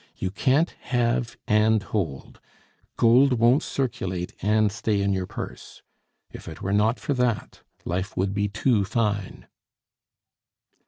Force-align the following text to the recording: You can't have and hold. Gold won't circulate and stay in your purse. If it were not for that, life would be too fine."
You 0.17 0.31
can't 0.31 0.71
have 0.79 1.37
and 1.47 1.83
hold. 1.83 2.39
Gold 2.97 3.33
won't 3.33 3.61
circulate 3.61 4.33
and 4.41 4.71
stay 4.71 4.99
in 4.99 5.13
your 5.13 5.27
purse. 5.27 5.83
If 6.31 6.47
it 6.47 6.59
were 6.59 6.73
not 6.73 6.99
for 6.99 7.13
that, 7.13 7.61
life 7.85 8.17
would 8.17 8.33
be 8.33 8.47
too 8.47 8.83
fine." 8.83 9.45